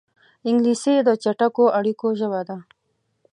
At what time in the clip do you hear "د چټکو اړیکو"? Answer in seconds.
1.07-2.07